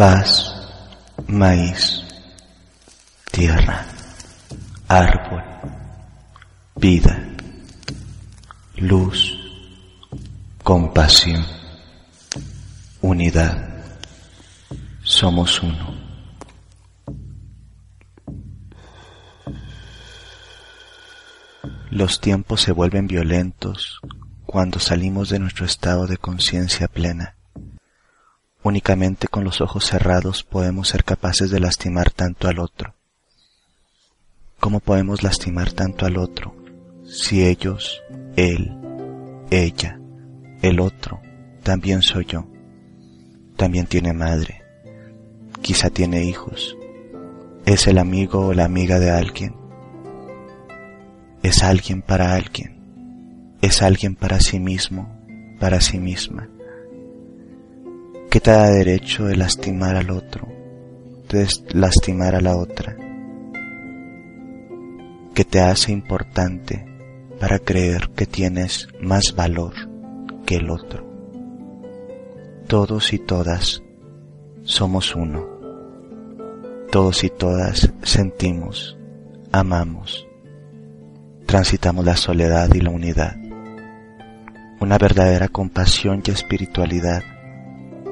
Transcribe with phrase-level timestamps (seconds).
[0.00, 0.54] Paz,
[1.26, 2.02] maíz,
[3.30, 3.84] tierra,
[4.88, 5.44] árbol,
[6.76, 7.22] vida,
[8.76, 9.38] luz,
[10.62, 11.44] compasión,
[13.02, 13.84] unidad.
[15.02, 15.94] Somos uno.
[21.90, 24.00] Los tiempos se vuelven violentos
[24.46, 27.36] cuando salimos de nuestro estado de conciencia plena
[28.62, 32.94] Únicamente con los ojos cerrados podemos ser capaces de lastimar tanto al otro.
[34.58, 36.54] ¿Cómo podemos lastimar tanto al otro
[37.06, 38.02] si ellos,
[38.36, 38.76] él,
[39.50, 39.98] ella,
[40.60, 41.22] el otro,
[41.62, 42.46] también soy yo?
[43.56, 44.62] También tiene madre,
[45.62, 46.76] quizá tiene hijos,
[47.64, 49.54] es el amigo o la amiga de alguien,
[51.42, 55.10] es alguien para alguien, es alguien para sí mismo,
[55.58, 56.50] para sí misma
[58.30, 60.46] ¿Qué te da derecho de lastimar al otro,
[61.28, 62.96] de lastimar a la otra?
[65.34, 66.86] ¿Qué te hace importante
[67.40, 69.72] para creer que tienes más valor
[70.46, 71.04] que el otro?
[72.68, 73.82] Todos y todas
[74.62, 75.44] somos uno.
[76.92, 78.96] Todos y todas sentimos,
[79.50, 80.24] amamos,
[81.46, 83.34] transitamos la soledad y la unidad.
[84.78, 87.22] Una verdadera compasión y espiritualidad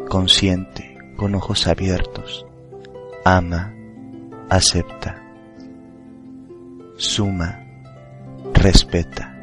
[0.09, 2.47] consciente, con ojos abiertos,
[3.25, 3.75] ama,
[4.49, 5.23] acepta,
[6.97, 7.61] suma,
[8.55, 9.39] respeta,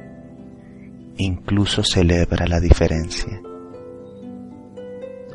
[1.18, 3.42] incluso celebra la diferencia.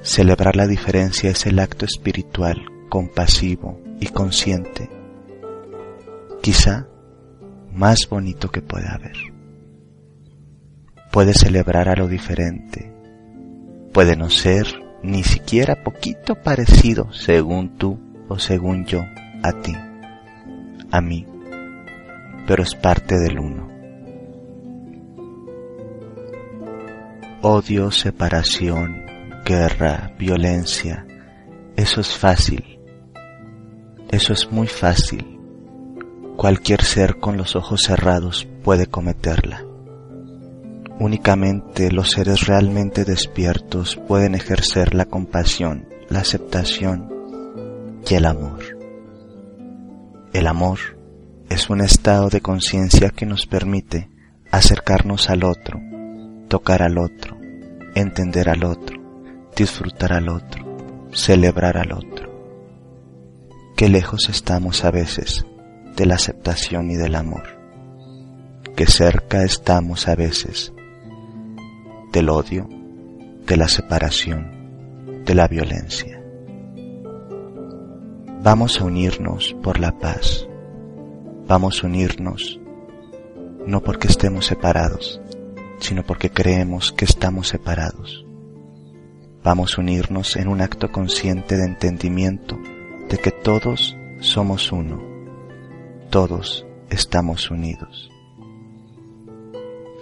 [0.02, 4.90] Celebrar la diferencia es el acto espiritual, compasivo y consciente,
[6.42, 6.88] quizá
[7.72, 9.16] más bonito que pueda haber.
[11.12, 12.92] Puede celebrar a lo diferente,
[13.92, 19.00] puede no ser ni siquiera poquito parecido según tú o según yo
[19.42, 19.74] a ti,
[20.90, 21.26] a mí,
[22.46, 23.68] pero es parte del uno.
[27.42, 29.06] Odio, separación,
[29.44, 31.06] guerra, violencia,
[31.76, 32.78] eso es fácil,
[34.10, 35.38] eso es muy fácil.
[36.36, 39.69] Cualquier ser con los ojos cerrados puede cometerla.
[41.00, 47.08] Únicamente los seres realmente despiertos pueden ejercer la compasión, la aceptación
[48.06, 48.58] y el amor.
[50.34, 50.78] El amor
[51.48, 54.10] es un estado de conciencia que nos permite
[54.50, 55.80] acercarnos al otro,
[56.48, 57.38] tocar al otro,
[57.94, 59.00] entender al otro,
[59.56, 62.28] disfrutar al otro, celebrar al otro.
[63.74, 65.46] Qué lejos estamos a veces
[65.96, 67.58] de la aceptación y del amor.
[68.76, 70.74] Qué cerca estamos a veces
[72.12, 72.68] del odio,
[73.46, 76.22] de la separación, de la violencia.
[78.42, 80.48] Vamos a unirnos por la paz.
[81.46, 82.60] Vamos a unirnos
[83.66, 85.20] no porque estemos separados,
[85.78, 88.24] sino porque creemos que estamos separados.
[89.42, 92.58] Vamos a unirnos en un acto consciente de entendimiento
[93.08, 95.02] de que todos somos uno,
[96.10, 98.10] todos estamos unidos.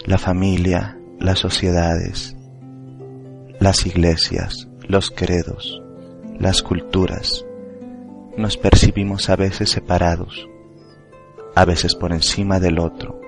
[0.05, 2.37] La familia, las sociedades,
[3.59, 5.83] las iglesias, los credos,
[6.39, 7.45] las culturas,
[8.37, 10.49] nos percibimos a veces separados,
[11.57, 13.21] a veces por encima del otro,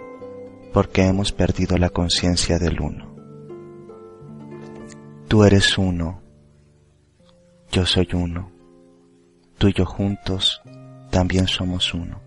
[0.73, 3.12] porque hemos perdido la conciencia del uno.
[5.26, 6.23] Tú eres uno,
[7.73, 8.53] yo soy uno,
[9.59, 10.62] tú y yo juntos
[11.11, 12.20] también somos uno.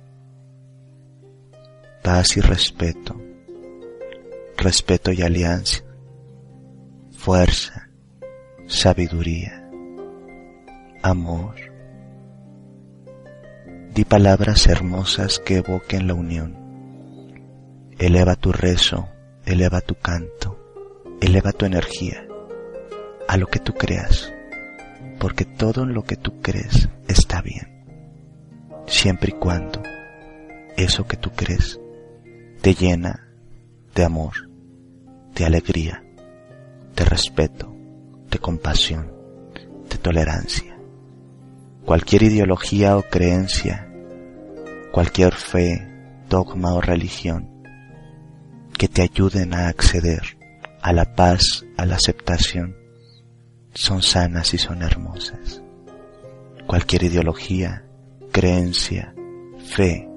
[2.03, 3.15] Paz y respeto
[4.63, 5.83] respeto y alianza,
[7.11, 7.89] fuerza,
[8.65, 9.69] sabiduría,
[11.03, 11.55] amor.
[13.93, 16.57] Di palabras hermosas que evoquen la unión.
[17.99, 19.09] Eleva tu rezo,
[19.45, 20.57] eleva tu canto,
[21.21, 22.25] eleva tu energía
[23.27, 24.33] a lo que tú creas,
[25.19, 27.85] porque todo lo que tú crees está bien,
[28.87, 29.83] siempre y cuando
[30.77, 31.79] eso que tú crees
[32.61, 33.27] te llena
[33.93, 34.52] de amor,
[35.35, 36.03] de alegría,
[36.95, 37.73] de respeto,
[38.29, 39.11] de compasión,
[39.89, 40.77] de tolerancia.
[41.85, 43.89] Cualquier ideología o creencia,
[44.91, 45.87] cualquier fe,
[46.29, 47.49] dogma o religión
[48.77, 50.37] que te ayuden a acceder
[50.81, 52.75] a la paz, a la aceptación,
[53.73, 55.61] son sanas y son hermosas.
[56.67, 57.85] Cualquier ideología,
[58.31, 59.13] creencia,
[59.65, 60.09] fe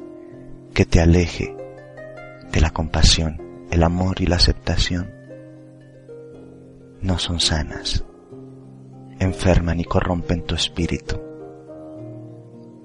[0.74, 1.54] que te aleje
[2.52, 3.40] de la compasión,
[3.70, 5.10] el amor y la aceptación,
[7.00, 8.04] no son sanas,
[9.18, 11.20] enferman y corrompen tu espíritu.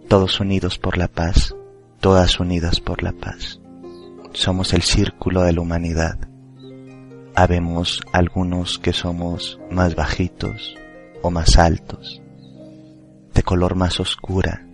[0.08, 1.56] Todos unidos por la paz,
[2.00, 3.60] todas unidas por la paz.
[4.34, 6.20] Somos el círculo de la humanidad.
[7.36, 10.76] Habemos algunos que somos más bajitos
[11.22, 12.22] o más altos,
[13.34, 14.66] de color más oscura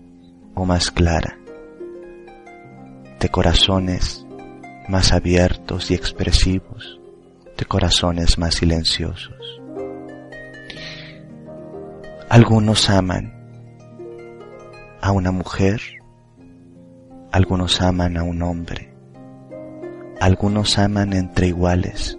[0.55, 1.37] o más clara,
[3.19, 4.26] de corazones
[4.87, 6.99] más abiertos y expresivos,
[7.57, 9.61] de corazones más silenciosos.
[12.29, 13.33] Algunos aman
[15.01, 15.81] a una mujer,
[17.31, 18.93] algunos aman a un hombre,
[20.19, 22.17] algunos aman entre iguales,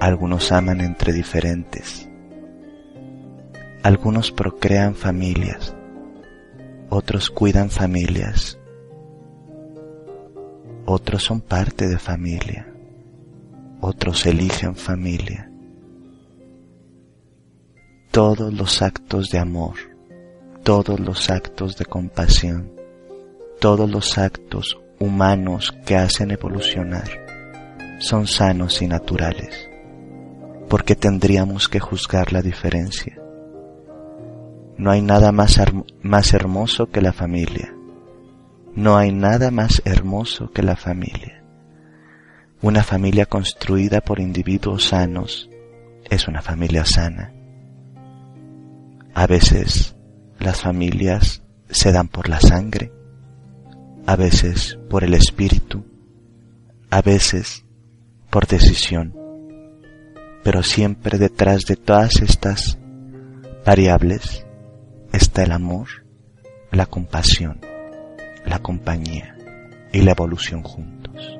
[0.00, 2.08] algunos aman entre diferentes,
[3.82, 5.74] algunos procrean familias,
[6.88, 8.58] otros cuidan familias,
[10.86, 12.72] otros son parte de familia,
[13.80, 15.50] otros eligen familia.
[18.12, 19.74] Todos los actos de amor,
[20.62, 22.70] todos los actos de compasión,
[23.60, 27.26] todos los actos humanos que hacen evolucionar
[27.98, 29.68] son sanos y naturales,
[30.68, 33.18] porque tendríamos que juzgar la diferencia.
[34.78, 35.60] No hay nada más,
[36.02, 37.75] más hermoso que la familia.
[38.76, 41.42] No hay nada más hermoso que la familia.
[42.60, 45.48] Una familia construida por individuos sanos
[46.10, 47.32] es una familia sana.
[49.14, 49.96] A veces
[50.38, 52.92] las familias se dan por la sangre,
[54.04, 55.82] a veces por el espíritu,
[56.90, 57.64] a veces
[58.28, 59.16] por decisión,
[60.44, 62.78] pero siempre detrás de todas estas
[63.64, 64.46] variables
[65.14, 65.88] está el amor,
[66.70, 67.58] la compasión
[68.46, 69.36] la compañía
[69.92, 71.38] y la evolución juntos.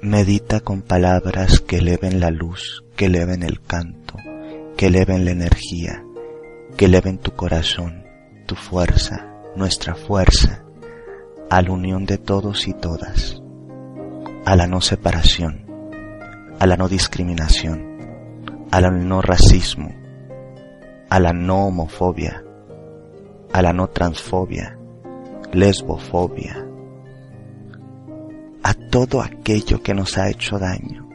[0.00, 4.14] Medita con palabras que eleven la luz, que eleven el canto,
[4.76, 6.04] que eleven la energía,
[6.76, 8.04] que eleven tu corazón,
[8.46, 10.64] tu fuerza, nuestra fuerza,
[11.50, 13.42] a la unión de todos y todas,
[14.44, 15.66] a la no separación,
[16.60, 17.98] a la no discriminación,
[18.70, 19.94] al no racismo,
[21.10, 22.44] a la no homofobia,
[23.52, 24.78] a la no transfobia,
[25.52, 26.66] lesbofobia,
[28.62, 31.08] a todo aquello que nos ha hecho daño,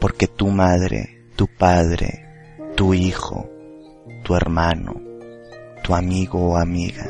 [0.00, 2.24] porque tu madre, tu padre,
[2.74, 3.48] tu hijo,
[4.24, 5.00] tu hermano,
[5.82, 7.06] tu amigo o amiga,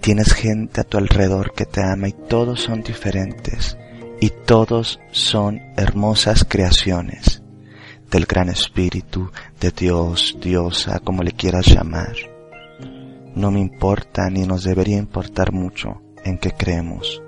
[0.00, 3.76] tienes gente a tu alrededor que te ama y todos son diferentes
[4.20, 7.42] y todos son hermosas creaciones
[8.10, 9.30] del gran espíritu
[9.60, 12.29] de Dios, diosa, como le quieras llamar
[13.34, 17.22] no me importa ni nos debería importar mucho en qué creemos.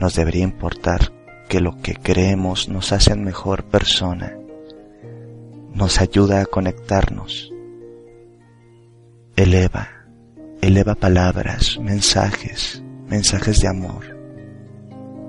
[0.00, 1.12] Nos debería importar
[1.48, 4.36] que lo que creemos nos hace mejor persona,
[5.72, 7.52] nos ayuda a conectarnos,
[9.36, 9.88] eleva,
[10.60, 14.16] eleva palabras, mensajes, mensajes de amor.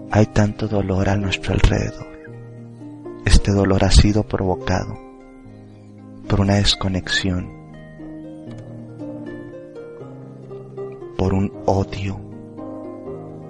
[0.09, 2.07] Hay tanto dolor a nuestro alrededor.
[3.25, 4.97] Este dolor ha sido provocado
[6.27, 7.56] por una desconexión
[11.17, 12.19] por un odio,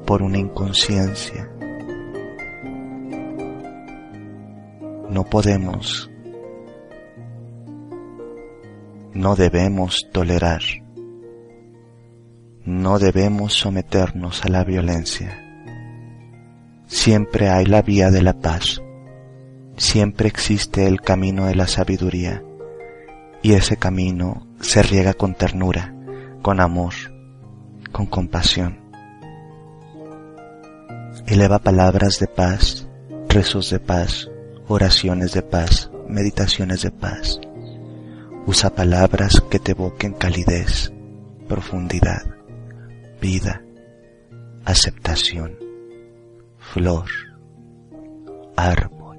[0.06, 1.52] por una inconsciencia.
[5.10, 6.10] No podemos,
[9.14, 10.62] no debemos tolerar,
[12.64, 15.44] no debemos someternos a la violencia.
[16.88, 18.82] Siempre hay la vía de la paz,
[19.76, 22.44] siempre existe el camino de la sabiduría
[23.42, 25.94] y ese camino se riega con ternura,
[26.42, 26.94] con amor,
[27.92, 28.80] con compasión.
[31.26, 32.88] Eleva palabras de paz,
[33.28, 34.30] rezos de paz,
[34.68, 37.40] oraciones de paz, meditaciones de paz.
[38.46, 40.94] Usa palabras que te evoquen calidez,
[41.48, 42.24] profundidad,
[43.20, 43.62] vida,
[44.64, 45.58] aceptación,
[46.58, 47.10] flor,
[48.56, 49.18] árbol,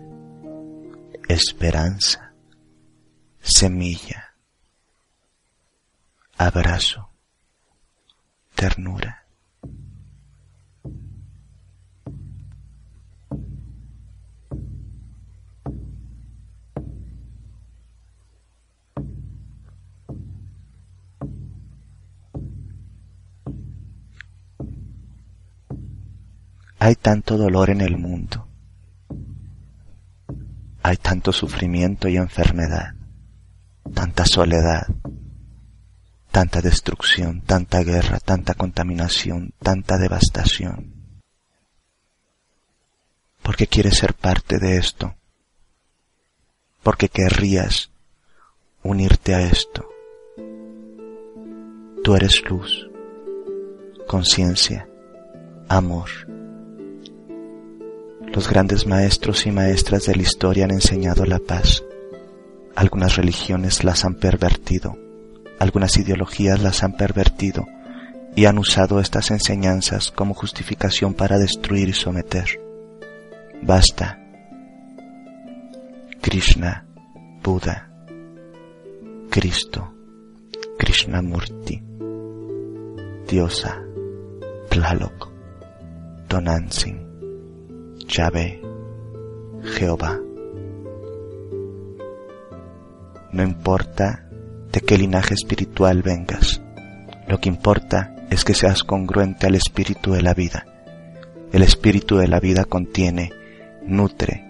[1.29, 2.33] esperanza,
[3.41, 4.35] semilla,
[6.39, 7.08] abrazo
[8.59, 9.25] ternura.
[26.81, 28.49] Hay tanto dolor en el mundo.
[30.83, 32.95] Hay tanto sufrimiento y enfermedad,
[33.95, 34.85] tanta soledad,
[36.38, 40.95] tanta destrucción, tanta guerra, tanta contaminación, tanta devastación.
[43.42, 45.16] ¿Por qué quieres ser parte de esto?
[46.85, 47.90] Porque querrías
[48.85, 49.88] unirte a esto.
[52.04, 52.88] Tú eres luz,
[54.07, 54.88] conciencia,
[55.68, 56.09] amor.
[58.33, 61.83] Los grandes maestros y maestras de la historia han enseñado la paz.
[62.76, 64.97] Algunas religiones las han pervertido,
[65.59, 67.67] algunas ideologías las han pervertido
[68.37, 72.61] y han usado estas enseñanzas como justificación para destruir y someter.
[73.62, 74.21] Basta.
[76.21, 76.87] Krishna,
[77.43, 77.91] Buda,
[79.31, 79.95] Cristo,
[80.79, 81.83] Krishnamurti,
[83.27, 83.83] Diosa,
[84.69, 85.31] Tlaloc,
[86.29, 88.61] Tonantzin, Yahvé,
[89.62, 90.21] Jehová.
[93.33, 94.28] No importa
[94.73, 96.61] de qué linaje espiritual vengas,
[97.27, 100.65] lo que importa es que seas congruente al espíritu de la vida.
[101.53, 103.31] El espíritu de la vida contiene,
[103.87, 104.45] nutre,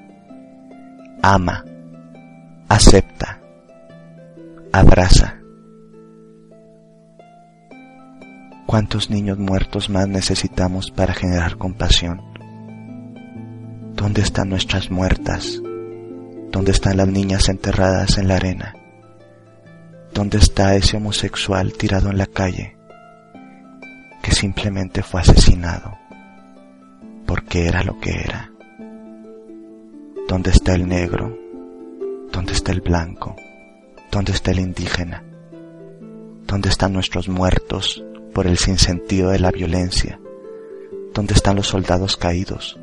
[1.23, 1.65] ama,
[2.69, 3.41] acepta,
[4.73, 5.39] abraza.
[8.67, 12.21] ¿Cuántos niños muertos más necesitamos para generar compasión?
[13.95, 15.61] ¿Dónde están nuestras muertas?
[16.53, 18.75] ¿Dónde están las niñas enterradas en la arena?
[20.19, 22.77] ¿Dónde está ese homosexual tirado en la calle
[24.21, 25.97] que simplemente fue asesinado
[27.25, 28.51] porque era lo que era?
[30.27, 31.39] ¿Dónde está el negro?
[32.33, 33.37] ¿Dónde está el blanco?
[34.11, 35.23] ¿Dónde está el indígena?
[36.49, 40.19] ¿Dónde están nuestros muertos por el sinsentido de la violencia?
[41.15, 42.77] ¿Dónde están los soldados caídos?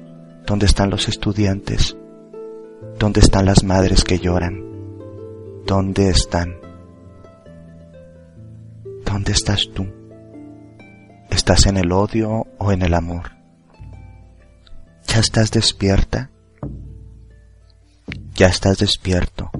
[0.45, 1.97] ¿Dónde están los estudiantes?
[2.97, 4.63] ¿Dónde están las madres que lloran?
[5.65, 6.64] ¿Dónde están?
[9.15, 9.87] ¿Dónde estás tú?
[11.29, 13.31] ¿Estás en el odio o en el amor?
[15.07, 16.31] ¿Ya estás despierta?
[18.33, 19.51] ¿Ya estás despierto?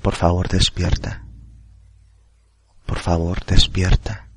[0.00, 1.26] Por favor, despierta.
[2.86, 4.28] Por favor, despierta.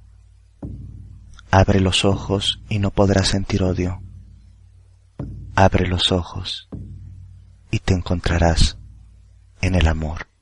[1.52, 4.02] Abre los ojos y no podrás sentir odio.
[5.54, 6.68] Abre los ojos
[7.70, 8.80] y te encontrarás
[9.62, 10.33] en el amor.